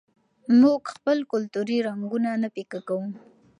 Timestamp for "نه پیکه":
2.41-2.79